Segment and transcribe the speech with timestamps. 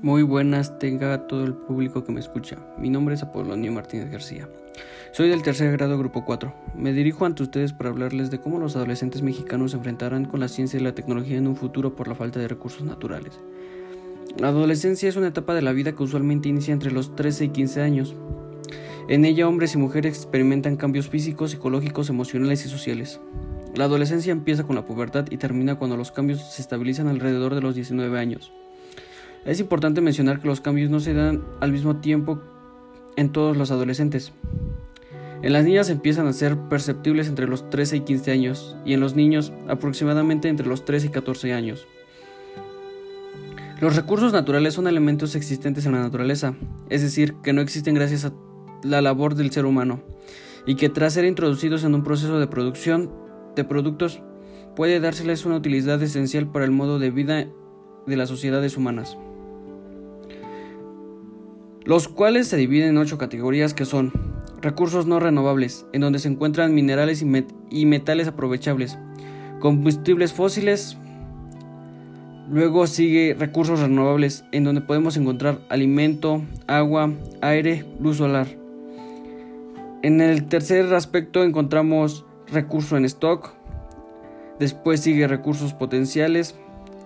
[0.00, 2.56] Muy buenas tenga todo el público que me escucha.
[2.78, 4.48] Mi nombre es Apolonio Martínez García.
[5.10, 6.54] Soy del tercer grado grupo 4.
[6.76, 10.46] Me dirijo ante ustedes para hablarles de cómo los adolescentes mexicanos se enfrentarán con la
[10.46, 13.40] ciencia y la tecnología en un futuro por la falta de recursos naturales.
[14.38, 17.48] La adolescencia es una etapa de la vida que usualmente inicia entre los 13 y
[17.48, 18.14] 15 años.
[19.08, 23.20] En ella hombres y mujeres experimentan cambios físicos, psicológicos, emocionales y sociales.
[23.74, 27.62] La adolescencia empieza con la pubertad y termina cuando los cambios se estabilizan alrededor de
[27.62, 28.52] los 19 años.
[29.44, 32.40] Es importante mencionar que los cambios no se dan al mismo tiempo
[33.16, 34.32] en todos los adolescentes.
[35.42, 39.00] En las niñas empiezan a ser perceptibles entre los 13 y 15 años y en
[39.00, 41.86] los niños aproximadamente entre los 13 y 14 años.
[43.80, 46.54] Los recursos naturales son elementos existentes en la naturaleza,
[46.90, 48.32] es decir, que no existen gracias a
[48.82, 50.02] la labor del ser humano
[50.66, 53.12] y que tras ser introducidos en un proceso de producción
[53.54, 54.20] de productos
[54.74, 57.46] puede dárseles una utilidad esencial para el modo de vida
[58.06, 59.16] de las sociedades humanas
[61.88, 64.12] los cuales se dividen en ocho categorías que son
[64.60, 67.24] recursos no renovables, en donde se encuentran minerales
[67.70, 68.98] y, metales aprovechables,
[69.58, 70.98] combustibles fósiles,
[72.50, 78.48] luego sigue recursos renovables, en donde podemos encontrar alimento, agua, aire, luz solar.
[80.02, 83.54] En el tercer aspecto encontramos recurso en stock,
[84.58, 86.54] después sigue recursos potenciales,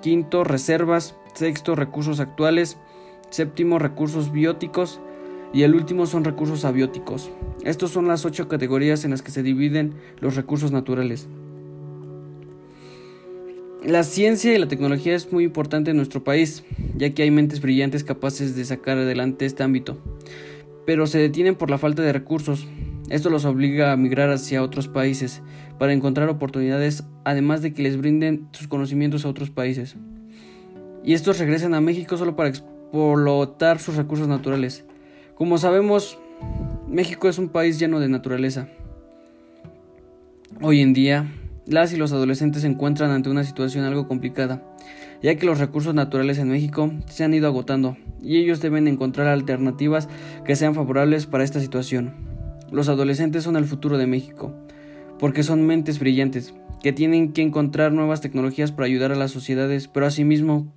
[0.00, 2.78] quinto reservas, sexto recursos actuales,
[3.32, 5.00] séptimo recursos bióticos
[5.52, 7.30] y el último son recursos abióticos.
[7.64, 11.28] Estas son las ocho categorías en las que se dividen los recursos naturales.
[13.84, 16.62] La ciencia y la tecnología es muy importante en nuestro país,
[16.94, 19.98] ya que hay mentes brillantes capaces de sacar adelante este ámbito,
[20.86, 22.66] pero se detienen por la falta de recursos.
[23.10, 25.42] Esto los obliga a migrar hacia otros países
[25.78, 29.96] para encontrar oportunidades, además de que les brinden sus conocimientos a otros países.
[31.04, 32.50] Y estos regresan a México solo para
[32.92, 34.84] explotar sus recursos naturales.
[35.34, 36.18] Como sabemos,
[36.86, 38.68] México es un país lleno de naturaleza.
[40.60, 41.32] Hoy en día,
[41.66, 44.62] las y los adolescentes se encuentran ante una situación algo complicada,
[45.22, 49.26] ya que los recursos naturales en México se han ido agotando y ellos deben encontrar
[49.28, 50.10] alternativas
[50.44, 52.12] que sean favorables para esta situación.
[52.70, 54.52] Los adolescentes son el futuro de México,
[55.18, 56.52] porque son mentes brillantes,
[56.82, 60.74] que tienen que encontrar nuevas tecnologías para ayudar a las sociedades, pero asimismo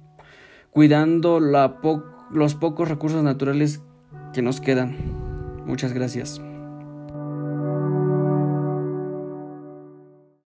[0.75, 3.81] cuidando los pocos recursos naturales
[4.33, 4.97] que nos quedan.
[5.65, 6.41] Muchas gracias.